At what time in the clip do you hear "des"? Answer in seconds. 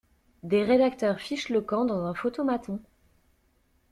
0.41-0.63